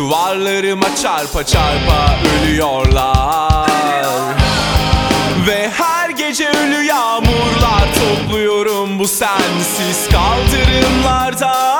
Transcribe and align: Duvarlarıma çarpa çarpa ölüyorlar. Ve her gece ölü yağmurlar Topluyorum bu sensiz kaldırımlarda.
Duvarlarıma 0.00 0.96
çarpa 1.02 1.46
çarpa 1.46 2.18
ölüyorlar. 2.42 3.68
Ve 5.46 5.70
her 5.70 6.10
gece 6.10 6.48
ölü 6.48 6.84
yağmurlar 6.84 7.88
Topluyorum 7.94 8.98
bu 8.98 9.08
sensiz 9.08 10.08
kaldırımlarda. 10.08 11.79